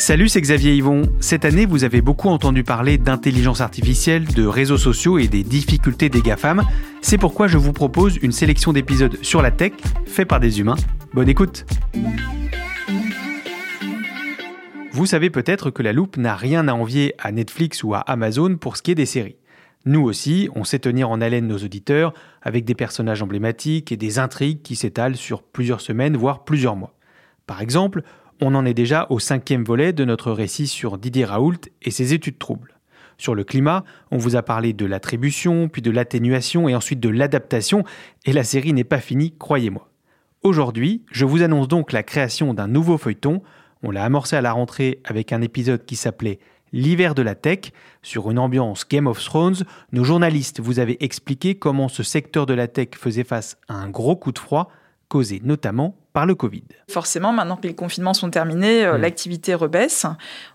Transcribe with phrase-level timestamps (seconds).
[0.00, 1.02] Salut, c'est Xavier Yvon.
[1.20, 6.08] Cette année, vous avez beaucoup entendu parler d'intelligence artificielle, de réseaux sociaux et des difficultés
[6.08, 6.62] des GAFAM.
[7.02, 9.72] C'est pourquoi je vous propose une sélection d'épisodes sur la tech,
[10.06, 10.76] faits par des humains.
[11.12, 11.66] Bonne écoute
[14.92, 18.56] Vous savez peut-être que la loupe n'a rien à envier à Netflix ou à Amazon
[18.56, 19.36] pour ce qui est des séries.
[19.84, 24.18] Nous aussi, on sait tenir en haleine nos auditeurs avec des personnages emblématiques et des
[24.18, 26.94] intrigues qui s'étalent sur plusieurs semaines, voire plusieurs mois.
[27.46, 28.02] Par exemple,
[28.40, 32.14] on en est déjà au cinquième volet de notre récit sur Didier Raoult et ses
[32.14, 32.74] études troubles.
[33.18, 37.10] Sur le climat, on vous a parlé de l'attribution, puis de l'atténuation et ensuite de
[37.10, 37.84] l'adaptation,
[38.24, 39.90] et la série n'est pas finie, croyez-moi.
[40.42, 43.42] Aujourd'hui, je vous annonce donc la création d'un nouveau feuilleton.
[43.82, 46.38] On l'a amorcé à la rentrée avec un épisode qui s'appelait
[46.72, 47.72] L'hiver de la tech.
[48.00, 52.54] Sur une ambiance Game of Thrones, nos journalistes vous avaient expliqué comment ce secteur de
[52.54, 54.70] la tech faisait face à un gros coup de froid,
[55.10, 56.62] causé notamment par le Covid.
[56.88, 59.00] Forcément, maintenant que les confinements sont terminés, euh, Mm.
[59.02, 60.06] l'activité rebaisse.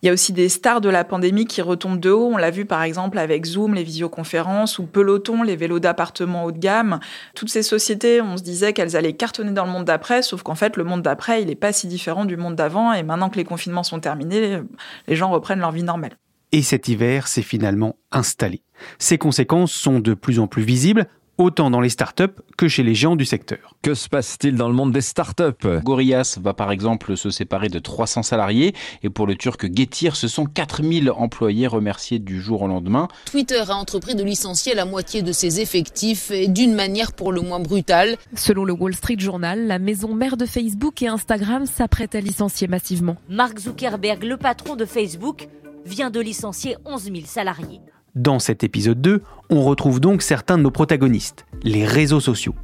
[0.02, 2.30] Il y a aussi des stars de la pandémie qui retombent de haut.
[2.34, 6.52] On l'a vu par exemple avec Zoom, les visioconférences, ou Peloton, les vélos d'appartement haut
[6.52, 7.00] de gamme.
[7.36, 10.56] Toutes ces sociétés, on se disait qu'elles allaient cartonner dans le monde d'après, sauf qu'en
[10.56, 12.94] fait, le monde d'après, il n'est pas si différent du monde d'avant.
[12.94, 14.60] Et maintenant que les confinements sont terminés,
[15.08, 16.18] les gens reprennent leur vie normale.
[16.52, 18.62] Et cet hiver s'est finalement installé.
[19.00, 21.08] Ses conséquences sont de plus en plus visibles,
[21.38, 22.24] autant dans les startups
[22.58, 23.76] que chez les géants du secteur.
[23.82, 25.82] Que se passe-t-il dans le monde des startups?
[25.84, 28.74] Gorillaz va par exemple se séparer de 300 salariés
[29.04, 33.08] et pour le turc Getir, ce sont 4000 employés remerciés du jour au lendemain.
[33.26, 37.42] Twitter a entrepris de licencier la moitié de ses effectifs et d'une manière pour le
[37.42, 38.18] moins brutale.
[38.36, 42.68] Selon le Wall Street Journal, la maison mère de Facebook et Instagram s'apprête à licencier
[42.68, 43.18] massivement.
[43.30, 45.48] Mark Zuckerberg, le patron de Facebook,
[45.86, 47.82] vient de licencier 11 000 salariés.
[48.16, 52.56] Dans cet épisode 2, on retrouve donc certains de nos protagonistes, les réseaux sociaux.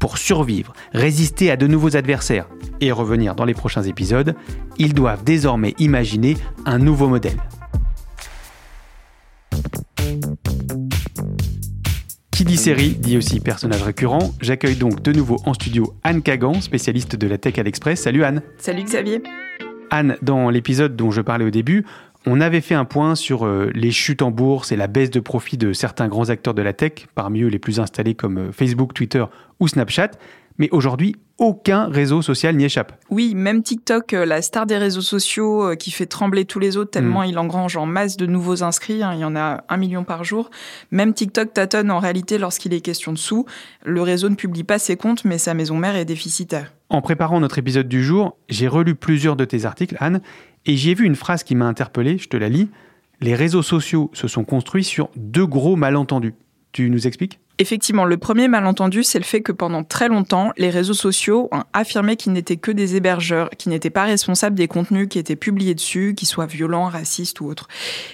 [0.00, 2.48] Pour survivre, résister à de nouveaux adversaires
[2.80, 4.34] et revenir dans les prochains épisodes,
[4.78, 7.36] ils doivent désormais imaginer un nouveau modèle.
[12.32, 14.34] Qui dit série dit aussi personnage récurrent.
[14.40, 18.00] J'accueille donc de nouveau en studio Anne Kagan, spécialiste de la tech à l'Express.
[18.00, 18.42] Salut Anne.
[18.58, 19.22] Salut Xavier.
[19.90, 21.84] Anne, dans l'épisode dont je parlais au début,
[22.26, 25.20] on avait fait un point sur euh, les chutes en bourse et la baisse de
[25.20, 28.52] profit de certains grands acteurs de la tech, parmi eux les plus installés comme euh,
[28.52, 29.24] Facebook, Twitter
[29.60, 30.10] ou Snapchat.
[30.58, 32.98] Mais aujourd'hui, aucun réseau social n'y échappe.
[33.10, 36.90] Oui, même TikTok, euh, la star des réseaux sociaux qui fait trembler tous les autres
[36.90, 40.02] tellement il engrange en masse de nouveaux inscrits, hein, il y en a un million
[40.02, 40.50] par jour.
[40.90, 43.44] Même TikTok tâtonne en réalité lorsqu'il est question de sous.
[43.84, 46.72] Le réseau ne publie pas ses comptes, mais sa maison mère est déficitaire.
[46.88, 50.20] En préparant notre épisode du jour, j'ai relu plusieurs de tes articles, Anne,
[50.66, 52.68] et j'y ai vu une phrase qui m'a interpellé, je te la lis.
[53.20, 56.34] Les réseaux sociaux se sont construits sur deux gros malentendus.
[56.72, 57.38] Tu nous expliques?
[57.58, 61.62] Effectivement, le premier malentendu, c'est le fait que pendant très longtemps, les réseaux sociaux ont
[61.72, 65.74] affirmé qu'ils n'étaient que des hébergeurs, qu'ils n'étaient pas responsables des contenus qui étaient publiés
[65.74, 67.66] dessus, qu'ils soient violents, racistes ou autres.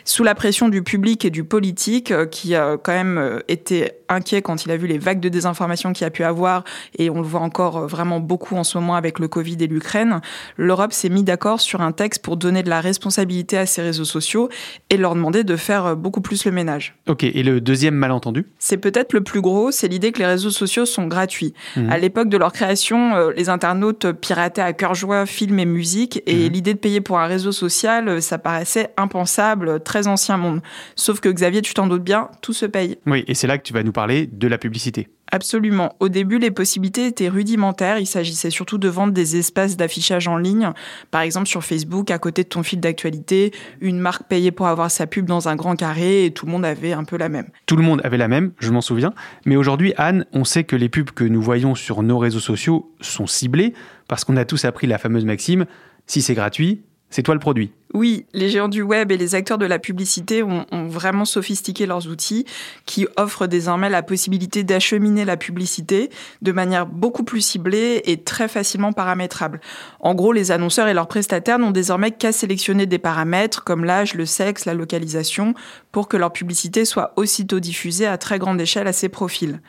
[0.04, 3.90] Sous la pression du public et du politique, euh, qui a quand même euh, été
[4.08, 6.62] inquiet quand il a vu les vagues de désinformation qu'il a pu avoir,
[6.96, 9.66] et on le voit encore euh, vraiment beaucoup en ce moment avec le Covid et
[9.66, 10.20] l'Ukraine,
[10.56, 14.04] l'Europe s'est mis d'accord sur un texte pour donner de la responsabilité à ces réseaux
[14.04, 14.50] sociaux
[14.88, 16.94] et leur demander de faire beaucoup plus le ménage.
[17.08, 18.46] Ok, et le deuxième malentendu?
[18.60, 21.54] C'est peut-être le plus gros, c'est l'idée que les réseaux sociaux sont gratuits.
[21.76, 21.90] Mhm.
[21.90, 26.22] À l'époque de leur création, euh, les internautes pirataient à cœur joie films et musique,
[26.26, 26.52] et Mhm.
[26.52, 30.60] l'idée de payer pour un réseau social, euh, ça paraissait impensable, euh, très ancien monde.
[30.96, 32.98] Sauf que Xavier, tu t'en doutes bien, tout se paye.
[33.06, 35.08] Oui, et c'est là que tu vas nous parler de la publicité.
[35.30, 35.96] Absolument.
[35.98, 37.98] Au début, les possibilités étaient rudimentaires.
[37.98, 40.70] Il s'agissait surtout de vendre des espaces d'affichage en ligne,
[41.10, 43.50] par exemple sur Facebook, à côté de ton fil d'actualité.
[43.80, 46.66] Une marque payait pour avoir sa pub dans un grand carré et tout le monde
[46.66, 47.46] avait un peu la même.
[47.64, 49.14] Tout le monde avait la même, je m'en souviens.
[49.46, 52.92] Mais aujourd'hui, Anne, on sait que les pubs que nous voyons sur nos réseaux sociaux
[53.00, 53.72] sont ciblées
[54.08, 55.64] parce qu'on a tous appris la fameuse maxime
[56.06, 57.72] si c'est gratuit, c'est toi le produit.
[57.94, 62.08] Oui, les géants du web et les acteurs de la publicité ont, vraiment sophistiqué leurs
[62.08, 62.46] outils
[62.86, 66.10] qui offrent désormais la possibilité d'acheminer la publicité
[66.40, 69.60] de manière beaucoup plus ciblée et très facilement paramétrable.
[70.00, 74.14] En gros, les annonceurs et leurs prestataires n'ont désormais qu'à sélectionner des paramètres comme l'âge,
[74.14, 75.54] le sexe, la localisation
[75.92, 79.60] pour que leur publicité soit aussitôt diffusée à très grande échelle à ces profils.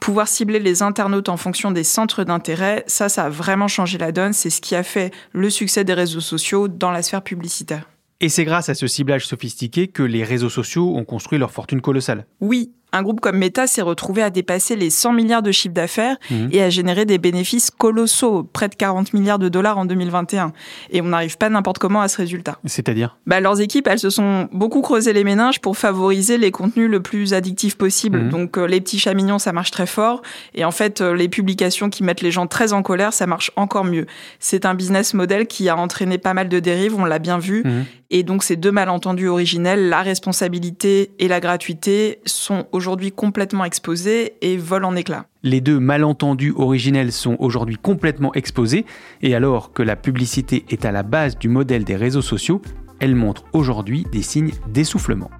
[0.00, 4.10] Pouvoir cibler les internautes en fonction des centres d'intérêt, ça, ça a vraiment changé la
[4.10, 4.32] donne.
[4.32, 7.67] C'est ce qui a fait le succès des réseaux sociaux dans la sphère publicitaire.
[8.20, 11.80] Et c'est grâce à ce ciblage sophistiqué que les réseaux sociaux ont construit leur fortune
[11.80, 12.26] colossale.
[12.40, 16.16] Oui, un groupe comme Meta s'est retrouvé à dépasser les 100 milliards de chiffre d'affaires
[16.30, 16.48] mhm.
[16.52, 20.52] et à générer des bénéfices colossaux, près de 40 milliards de dollars en 2021.
[20.90, 22.58] Et on n'arrive pas n'importe comment à ce résultat.
[22.64, 23.18] C'est-à-dire?
[23.26, 27.00] Bah, Leurs équipes, elles se sont beaucoup creusées les méninges pour favoriser les contenus le
[27.00, 28.20] plus addictifs possible.
[28.20, 28.30] Mhm.
[28.30, 30.22] Donc euh, les petits chats mignons, ça marche très fort.
[30.54, 33.50] Et en fait, euh, les publications qui mettent les gens très en colère, ça marche
[33.56, 34.06] encore mieux.
[34.40, 37.62] C'est un business model qui a entraîné pas mal de dérives, on l'a bien vu.
[37.64, 37.84] Mhm.
[38.10, 44.32] Et donc ces deux malentendus originels, la responsabilité et la gratuité, sont aujourd'hui complètement exposés
[44.40, 45.26] et volent en éclats.
[45.42, 48.86] Les deux malentendus originels sont aujourd'hui complètement exposés,
[49.20, 52.62] et alors que la publicité est à la base du modèle des réseaux sociaux,
[52.98, 55.30] elle montre aujourd'hui des signes d'essoufflement.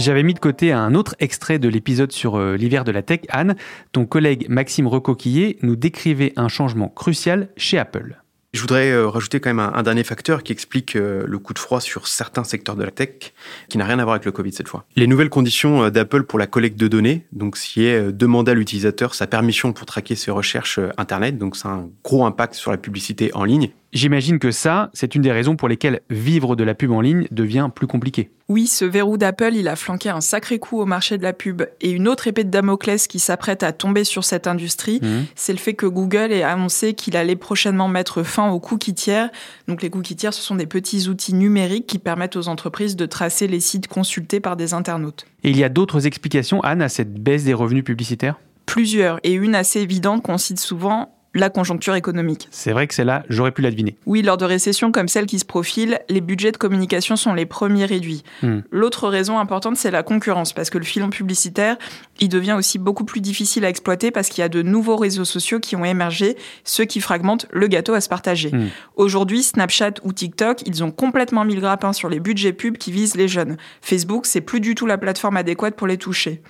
[0.00, 3.20] J'avais mis de côté un autre extrait de l'épisode sur euh, l'hiver de la tech.
[3.28, 3.54] Anne,
[3.92, 8.16] ton collègue Maxime Recoquillé nous décrivait un changement crucial chez Apple.
[8.54, 11.58] Je voudrais euh, rajouter quand même un, dernier facteur qui explique euh, le coup de
[11.58, 13.34] froid sur certains secteurs de la tech,
[13.68, 14.86] qui n'a rien à voir avec le Covid cette fois.
[14.96, 18.54] Les nouvelles conditions d'Apple pour la collecte de données, donc ce qui est demander à
[18.54, 22.78] l'utilisateur sa permission pour traquer ses recherches Internet, donc c'est un gros impact sur la
[22.78, 23.70] publicité en ligne.
[23.92, 27.26] J'imagine que ça, c'est une des raisons pour lesquelles vivre de la pub en ligne
[27.32, 28.30] devient plus compliqué.
[28.48, 31.62] Oui, ce verrou d'Apple, il a flanqué un sacré coup au marché de la pub.
[31.80, 35.26] Et une autre épée de Damoclès qui s'apprête à tomber sur cette industrie, mmh.
[35.34, 39.30] c'est le fait que Google ait annoncé qu'il allait prochainement mettre fin aux cookies tiers.
[39.66, 43.06] Donc les cookies tiers, ce sont des petits outils numériques qui permettent aux entreprises de
[43.06, 45.26] tracer les sites consultés par des internautes.
[45.42, 48.36] Et il y a d'autres explications, Anne, à cette baisse des revenus publicitaires?
[48.66, 52.48] Plusieurs, et une assez évidente qu'on cite souvent, la conjoncture économique.
[52.50, 53.96] C'est vrai que c'est là, j'aurais pu la deviner.
[54.06, 57.46] Oui, lors de récessions comme celle qui se profile, les budgets de communication sont les
[57.46, 58.24] premiers réduits.
[58.42, 58.60] Hmm.
[58.70, 61.76] L'autre raison importante, c'est la concurrence, parce que le filon publicitaire,
[62.18, 65.24] il devient aussi beaucoup plus difficile à exploiter parce qu'il y a de nouveaux réseaux
[65.24, 68.50] sociaux qui ont émergé, ceux qui fragmentent le gâteau à se partager.
[68.50, 68.68] Hmm.
[68.96, 72.90] Aujourd'hui, Snapchat ou TikTok, ils ont complètement mis le grappin sur les budgets pubs qui
[72.90, 73.56] visent les jeunes.
[73.82, 76.42] Facebook, c'est plus du tout la plateforme adéquate pour les toucher.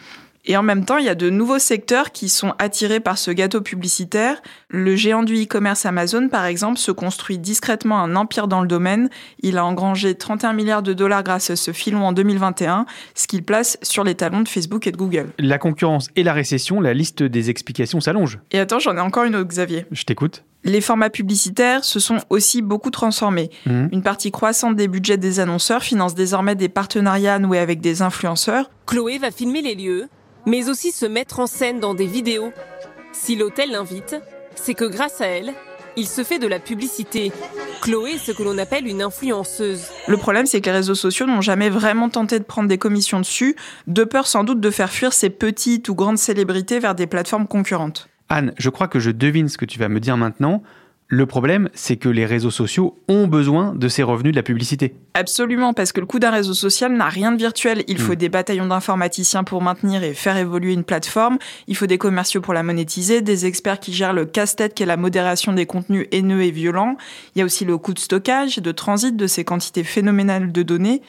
[0.47, 3.31] Et en même temps, il y a de nouveaux secteurs qui sont attirés par ce
[3.31, 4.41] gâteau publicitaire.
[4.69, 9.11] Le géant du e-commerce Amazon, par exemple, se construit discrètement un empire dans le domaine.
[9.43, 13.43] Il a engrangé 31 milliards de dollars grâce à ce filon en 2021, ce qu'il
[13.43, 15.31] place sur les talons de Facebook et de Google.
[15.39, 18.39] La concurrence et la récession, la liste des explications s'allonge.
[18.51, 19.85] Et attends, j'en ai encore une autre, Xavier.
[19.91, 20.45] Je t'écoute.
[20.65, 23.51] Les formats publicitaires se sont aussi beaucoup transformés.
[23.65, 23.87] Mmh.
[23.93, 28.71] Une partie croissante des budgets des annonceurs finance désormais des partenariats noués avec des influenceurs.
[28.87, 30.09] Chloé va filmer les lieux
[30.51, 32.53] mais aussi se mettre en scène dans des vidéos.
[33.13, 34.17] Si l'hôtel l'invite,
[34.57, 35.53] c'est que grâce à elle,
[35.97, 37.31] il se fait de la publicité.
[37.81, 39.85] Chloé est ce que l'on appelle une influenceuse.
[40.09, 43.21] Le problème, c'est que les réseaux sociaux n'ont jamais vraiment tenté de prendre des commissions
[43.21, 43.55] dessus,
[43.87, 47.47] de peur sans doute de faire fuir ces petites ou grandes célébrités vers des plateformes
[47.47, 48.09] concurrentes.
[48.29, 50.65] Anne, je crois que je devine ce que tu vas me dire maintenant.
[51.13, 54.95] Le problème, c'est que les réseaux sociaux ont besoin de ces revenus de la publicité.
[55.15, 57.83] Absolument, parce que le coût d'un réseau social n'a rien de virtuel.
[57.89, 58.17] Il faut hmm.
[58.17, 61.39] des bataillons d'informaticiens pour maintenir et faire évoluer une plateforme.
[61.67, 64.87] Il faut des commerciaux pour la monétiser, des experts qui gèrent le casse-tête qui est
[64.87, 66.97] la modération des contenus haineux et violents.
[67.35, 70.63] Il y a aussi le coût de stockage, de transit de ces quantités phénoménales de
[70.63, 71.03] données.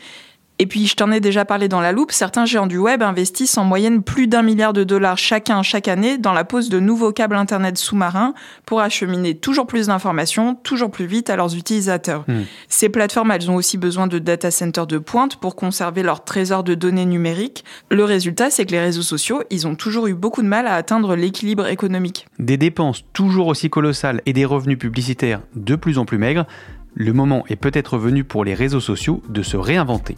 [0.62, 3.58] Et puis, je t'en ai déjà parlé dans la loupe, certains géants du web investissent
[3.58, 7.12] en moyenne plus d'un milliard de dollars chacun chaque année dans la pose de nouveaux
[7.12, 8.36] câbles Internet sous-marins
[8.68, 12.26] pour acheminer toujours plus d'informations, toujours plus vite à leurs utilisateurs.
[12.28, 12.42] Hmm.
[12.70, 16.64] Ces plateformes, elles ont aussi besoin de data centers de pointe pour conserver leur trésor
[16.64, 17.66] de données numériques.
[17.90, 20.76] Le résultat, c'est que les réseaux sociaux, ils ont toujours eu beaucoup de mal à
[20.76, 22.28] atteindre l'équilibre économique.
[22.38, 26.46] Des dépenses toujours aussi colossales et des revenus publicitaires de plus en plus maigres,
[26.94, 30.18] le moment est peut-être venu pour les réseaux sociaux de se réinventer.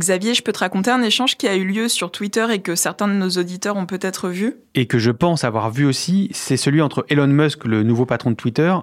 [0.00, 2.74] Xavier, je peux te raconter un échange qui a eu lieu sur Twitter et que
[2.74, 4.56] certains de nos auditeurs ont peut-être vu?
[4.74, 8.30] Et que je pense avoir vu aussi, c'est celui entre Elon Musk, le nouveau patron
[8.32, 8.74] de Twitter,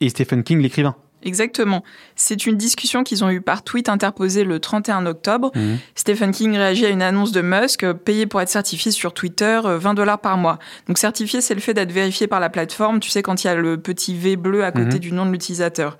[0.00, 0.94] et Stephen King, l'écrivain.
[1.22, 1.82] Exactement.
[2.14, 5.50] C'est une discussion qu'ils ont eue par tweet interposé le 31 octobre.
[5.56, 5.78] Mhm.
[5.96, 9.60] Stephen King réagit à une annonce de Musk, euh, payé pour être certifié sur Twitter,
[9.64, 10.58] euh, 20 dollars par mois.
[10.86, 13.50] Donc certifié, c'est le fait d'être vérifié par la plateforme, tu sais, quand il y
[13.50, 14.98] a le petit V bleu à côté Mhm.
[15.00, 15.96] du nom de l'utilisateur.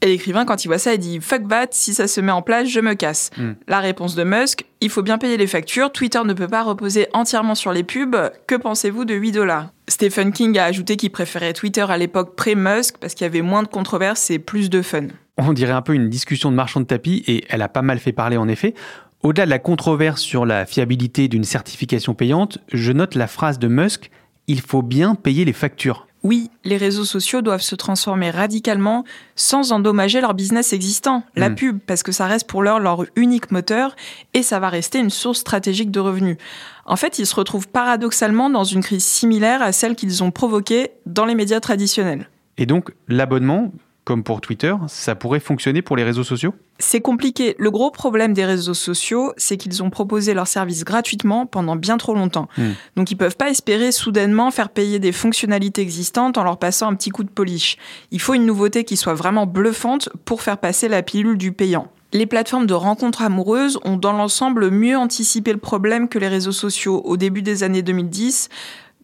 [0.00, 2.42] Et l'écrivain, quand il voit ça, il dit Fuck that, si ça se met en
[2.42, 3.30] place, je me casse.
[3.36, 3.56] Mhm.
[3.66, 7.08] La réponse de Musk Il faut bien payer les factures, Twitter ne peut pas reposer
[7.12, 8.16] entièrement sur les pubs.
[8.46, 9.70] Que pensez-vous de 8 dollars?
[9.88, 13.62] Stephen King a ajouté qu'il préférait Twitter à l'époque pré-Musk parce qu'il y avait moins
[13.62, 15.08] de controverses et plus de fun.
[15.36, 17.98] On dirait un peu une discussion de marchand de tapis et elle a pas mal
[17.98, 18.74] fait parler en effet.
[19.22, 23.66] Au-delà de la controverse sur la fiabilité d'une certification payante, je note la phrase de
[23.66, 24.10] Musk
[24.48, 26.07] il faut bien payer les factures.
[26.28, 29.04] Oui, les réseaux sociaux doivent se transformer radicalement
[29.34, 31.54] sans endommager leur business existant, la Mm.
[31.54, 33.96] pub, parce que ça reste pour l'heure leur unique moteur
[34.34, 36.36] et ça va rester une source stratégique de revenus.
[36.84, 40.90] En fait, ils se retrouvent paradoxalement dans une crise similaire à celle qu'ils ont provoquée
[41.06, 42.28] dans les médias traditionnels.
[42.58, 43.72] Et donc l'abonnement,
[44.08, 46.54] comme pour Twitter, ça pourrait fonctionner pour les réseaux sociaux?
[46.78, 47.54] C'est compliqué.
[47.58, 51.98] Le gros problème des réseaux sociaux, c'est qu'ils ont proposé leurs services gratuitement pendant bien
[51.98, 52.48] trop longtemps.
[52.56, 52.70] Hmm.
[52.96, 56.94] Donc ils peuvent pas espérer soudainement faire payer des fonctionnalités existantes en leur passant un
[56.94, 57.76] petit coup de polish.
[58.10, 61.92] Il faut une nouveauté qui soit vraiment bluffante pour faire passer la pilule du payant.
[62.14, 66.52] Les plateformes de rencontres amoureuses ont dans l'ensemble mieux anticipé le problème que les réseaux
[66.52, 68.48] sociaux au début des années 2010.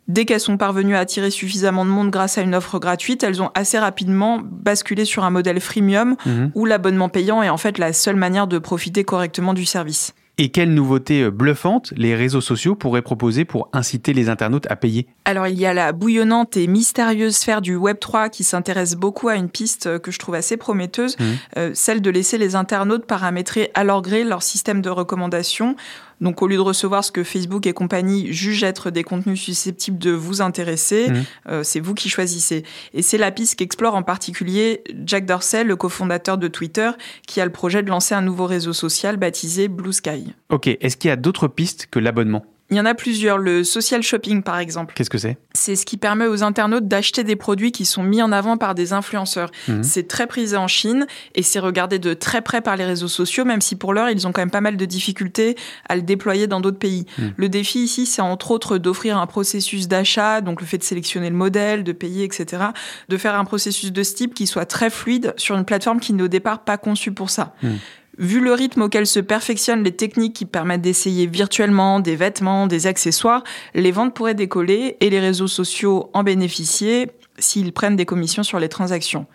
[0.07, 3.41] Dès qu'elles sont parvenues à attirer suffisamment de monde grâce à une offre gratuite, elles
[3.43, 6.51] ont assez rapidement basculé sur un modèle freemium Mhm.
[6.55, 10.15] où l'abonnement payant est en fait la seule manière de profiter correctement du service.
[10.37, 14.75] Et quelles nouveautés euh, bluffantes les réseaux sociaux pourraient proposer pour inciter les internautes à
[14.75, 15.07] payer?
[15.25, 19.37] Alors il y a la bouillonnante et mystérieuse sphère du Web3 qui s'intéresse beaucoup à
[19.37, 21.27] une piste euh, que je trouve assez prometteuse, Mhm.
[21.59, 25.77] euh, celle de laisser les internautes paramétrer à leur gré leur système de recommandation.
[26.21, 29.99] Donc au lieu de recevoir ce que Facebook et compagnie jugent être des contenus susceptibles
[29.99, 31.25] de vous intéresser, Mhm.
[31.49, 32.65] euh, c'est vous qui choisissez.
[32.93, 36.91] Et c'est la piste qu'explore en particulier Jack Dorsey, le cofondateur de Twitter,
[37.27, 40.33] qui a le projet de lancer un nouveau réseau social baptisé Blue Sky.
[40.51, 42.45] Ok, est-ce qu'il y a d'autres pistes que l'abonnement?
[42.75, 44.95] Il y en a plusieurs, le social shopping par exemple.
[44.97, 45.39] Qu'est-ce que c'est?
[45.53, 48.75] C'est ce qui permet aux internautes d'acheter des produits qui sont mis en avant par
[48.75, 49.53] des influenceurs.
[49.69, 49.85] Mhm.
[49.85, 53.45] C'est très prisé en Chine et c'est regardé de très près par les réseaux sociaux,
[53.45, 55.55] même si pour l'heure, ils ont quand même pas mal de difficultés
[55.89, 57.07] à le déployer dans d'autres pays.
[57.17, 57.35] Mhm.
[57.37, 61.31] Le défi ici, c'est entre autres d'offrir un processus d'achat, donc le fait de sélectionner
[61.31, 62.61] le modèle, de payer, etc.,
[63.09, 66.13] de faire un processus de ce type qui soit très fluide sur une plateforme qui
[66.13, 67.55] n'est au départ pas conçue pour ça.
[67.63, 67.79] Mhm.
[68.19, 72.87] Vu le rythme auquel se perfectionnent les techniques qui permettent d'essayer virtuellement des vêtements, des
[72.87, 73.43] accessoires,
[73.75, 78.61] les ventes pourraient décoller et les réseaux sociaux en bénéficier s'ils prennent des commissions sur
[78.61, 79.27] les transactions.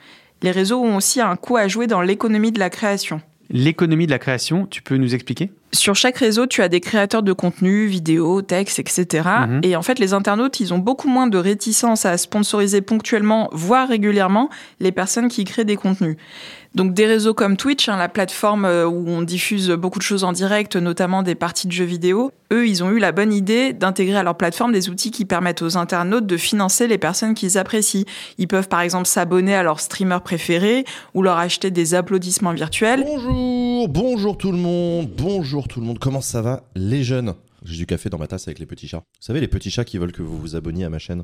[0.41, 3.21] Les réseaux ont aussi un coût à jouer dans l'économie de la création.
[3.51, 5.51] L'économie de la création, tu peux nous expliquer?
[5.71, 9.27] Sur chaque réseau, tu as des créateurs de contenu, vidéos, textes, etc.
[9.47, 9.61] Mhm.
[9.63, 13.87] Et en fait, les internautes, ils ont beaucoup moins de réticence à sponsoriser ponctuellement, voire
[13.87, 16.17] régulièrement, les personnes qui créent des contenus.
[16.75, 20.23] Donc des réseaux comme Twitch, hein, la plateforme euh, où on diffuse beaucoup de choses
[20.23, 23.73] en direct, notamment des parties de jeux vidéo, eux, ils ont eu la bonne idée
[23.73, 27.57] d'intégrer à leur plateforme des outils qui permettent aux internautes de financer les personnes qu'ils
[27.57, 28.05] apprécient.
[28.37, 30.85] Ils peuvent par exemple s'abonner à leur streamer préféré
[31.15, 33.03] ou leur acheter des applaudissements virtuels.
[33.03, 37.33] Bonjour, bonjour tout le monde, bonjour tout le monde, comment ça va les jeunes?
[37.65, 39.03] J'ai du café dans ma tasse avec les petits chats.
[39.19, 41.23] Vous savez les petits chats qui veulent que vous vous abonniez à ma chaîne?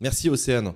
[0.00, 0.72] Merci Océane,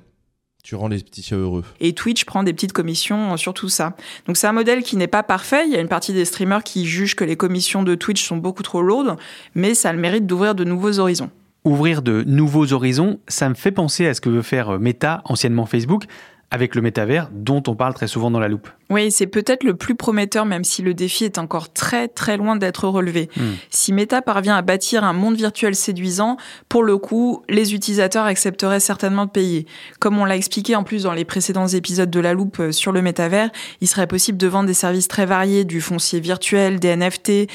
[0.62, 1.64] tu rends les petits chats heureux.
[1.80, 3.96] Et Twitch prend des petites commissions sur tout ça.
[4.26, 5.64] Donc c'est un modèle qui n'est pas parfait.
[5.66, 8.36] Il y a une partie des streamers qui jugent que les commissions de Twitch sont
[8.36, 9.16] beaucoup trop lourdes,
[9.54, 11.30] mais ça a le mérite d'ouvrir de nouveaux horizons.
[11.64, 15.20] Ouvrir de nouveaux horizons, ça me fait penser à ce que veut faire euh, Meta,
[15.26, 16.04] anciennement Facebook,
[16.50, 18.68] avec le métavers dont on parle très souvent dans la loupe.
[18.90, 22.56] Oui, c'est peut-être le plus prometteur, même si le défi est encore très très loin
[22.56, 23.28] d'être relevé.
[23.36, 23.52] Hmm.
[23.70, 26.36] Si Meta parvient à bâtir un monde virtuel séduisant,
[26.68, 29.66] pour le coup, les utilisateurs accepteraient certainement de payer.
[30.00, 32.90] Comme on l'a expliqué en plus dans les précédents épisodes de la loupe euh, sur
[32.90, 36.96] le métavers, il serait possible de vendre des services très variés, du foncier virtuel, des
[36.96, 37.46] NFT, euh,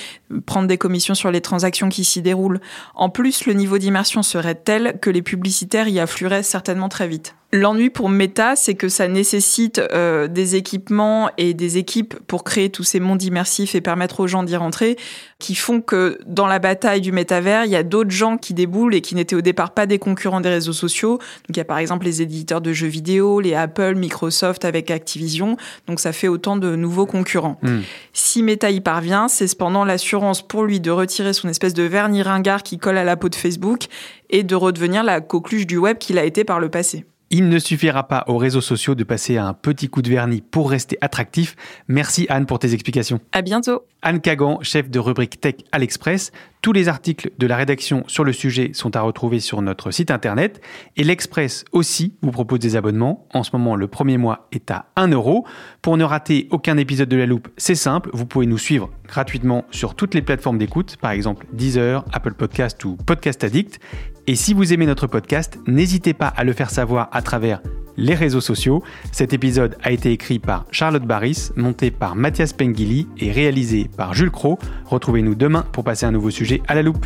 [0.45, 2.61] prendre des commissions sur les transactions qui s'y déroulent.
[2.93, 7.35] En plus, le niveau d'immersion serait tel que les publicitaires y afflueraient certainement très vite.
[7.55, 12.69] L'ennui pour Meta, c'est que ça nécessite euh, des équipements et des équipes pour créer
[12.69, 14.97] tous ces mondes immersifs et permettre aux gens d'y rentrer,
[15.39, 18.93] qui font que dans la bataille du métavers, il y a d'autres gens qui déboulent
[18.93, 21.13] et qui n'étaient au départ pas des concurrents des réseaux sociaux.
[21.13, 24.91] Donc il y a par exemple les éditeurs de jeux vidéo, les Apple, Microsoft avec
[24.91, 25.55] Activision.
[25.88, 27.57] Donc ça fait autant de nouveaux concurrents.
[27.62, 27.79] Hmm.
[28.12, 32.21] Si Meta y parvient, c'est cependant l'assurance pour lui de retirer son espèce de vernis
[32.21, 33.85] ringard qui colle à la peau de Facebook
[34.29, 37.05] et de redevenir la coqueluche du web qu'il a été par le passé.
[37.32, 40.70] Il ne suffira pas aux réseaux sociaux de passer un petit coup de vernis pour
[40.70, 41.55] rester attractif.
[41.88, 43.20] Merci Anne pour tes explications.
[43.32, 43.84] À bientôt.
[44.03, 46.32] Anne Kagan, chef de rubrique Tech à l'Express.
[46.62, 50.12] Tous les articles de la rédaction sur le sujet sont à retrouver sur notre site
[50.12, 50.62] internet.
[50.98, 53.27] Et l'Express aussi vous propose des abonnements.
[53.34, 55.48] En ce moment, le premier mois est à 1 euro.
[55.82, 58.12] Pour ne rater aucun épisode de La Loupe, c'est simple.
[58.13, 62.86] Vous pouvez nous suivre gratuitement sur toutes les plateformes d'écoute, par exemple Deezer, Apple Podcast
[62.86, 63.79] ou Podcast Addict.
[64.27, 67.62] Et si vous aimez notre podcast, n'hésitez pas à le faire savoir à travers
[67.96, 68.84] les réseaux sociaux.
[69.12, 74.15] Cet épisode a été écrit par Charlotte Barris, monté par Mathias Pengili et réalisé par
[74.15, 74.58] Jules Cro.
[74.86, 77.05] Retrouvez-nous demain pour passer un nouveau sujet à la loupe.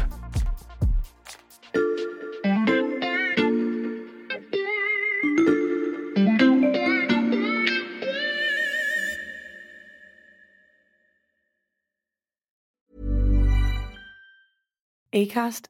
[15.12, 15.70] Acast.